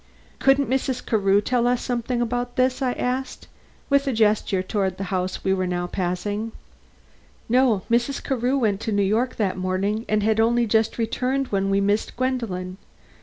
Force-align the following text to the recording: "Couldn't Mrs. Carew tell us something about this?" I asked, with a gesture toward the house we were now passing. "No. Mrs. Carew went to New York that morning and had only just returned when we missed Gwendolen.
"Couldn't 0.39 0.67
Mrs. 0.67 1.05
Carew 1.05 1.41
tell 1.41 1.67
us 1.67 1.79
something 1.79 2.21
about 2.23 2.55
this?" 2.55 2.81
I 2.81 2.93
asked, 2.93 3.47
with 3.87 4.07
a 4.07 4.13
gesture 4.13 4.63
toward 4.63 4.97
the 4.97 5.03
house 5.13 5.43
we 5.43 5.53
were 5.53 5.67
now 5.67 5.85
passing. 5.85 6.53
"No. 7.47 7.83
Mrs. 7.87 8.23
Carew 8.23 8.57
went 8.57 8.81
to 8.81 8.91
New 8.91 9.03
York 9.03 9.35
that 9.35 9.57
morning 9.57 10.05
and 10.09 10.23
had 10.23 10.39
only 10.39 10.65
just 10.65 10.97
returned 10.97 11.49
when 11.49 11.69
we 11.69 11.79
missed 11.81 12.15
Gwendolen. 12.17 12.77